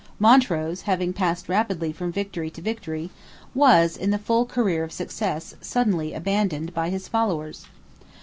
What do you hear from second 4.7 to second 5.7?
of success,